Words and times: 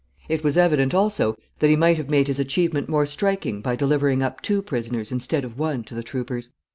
It 0.27 0.43
was 0.43 0.57
evident 0.57 0.95
also 0.95 1.35
that 1.59 1.67
he 1.69 1.75
might 1.75 1.97
have 1.97 2.09
made 2.09 2.27
his 2.27 2.39
achievement 2.39 2.89
more 2.89 3.05
striking 3.05 3.61
by 3.61 3.75
delivering 3.75 4.23
up 4.23 4.41
two 4.41 4.63
prisoners 4.63 5.11
instead 5.11 5.45
of 5.45 5.59
one 5.59 5.83
to 5.83 5.93
the 5.93 6.01
troopers. 6.01 6.49